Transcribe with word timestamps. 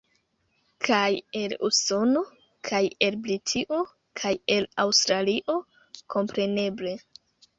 Kaj 0.85 1.01
el 1.41 1.51
Usono, 1.67 2.23
kaj 2.69 2.79
el 3.09 3.19
Britio, 3.27 3.83
kaj 4.21 4.33
el 4.55 4.67
Aŭstralio, 4.85 5.59
kompreneble. 6.15 6.95